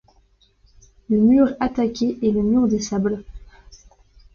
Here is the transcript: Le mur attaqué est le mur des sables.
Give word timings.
Le 1.11 1.17
mur 1.19 1.53
attaqué 1.59 2.17
est 2.23 2.31
le 2.31 2.41
mur 2.41 2.67
des 2.67 2.79
sables. 2.81 3.23